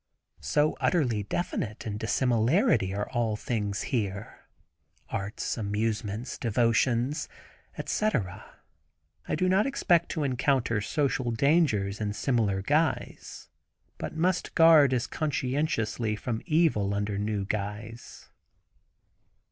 So 0.39 0.75
utterly 0.79 1.21
definite 1.21 1.85
in 1.85 1.97
dissimilarity 1.99 2.91
are 2.91 3.07
all 3.11 3.35
things 3.35 3.83
here—arts, 3.83 5.57
amusements, 5.59 6.39
devotions, 6.39 7.29
etc. 7.77 8.51
I 9.27 9.35
do 9.35 9.47
not 9.47 9.67
expect 9.67 10.09
to 10.13 10.23
encounter 10.23 10.81
social 10.81 11.29
dangers 11.29 12.01
in 12.01 12.13
similar 12.13 12.63
guise, 12.63 13.49
but 13.99 14.15
must 14.15 14.55
guard 14.55 14.91
as 14.91 15.05
conscientiously 15.05 16.15
from 16.15 16.41
evil 16.47 16.95
under 16.95 17.19
new 17.19 17.45
guise. 17.45 18.31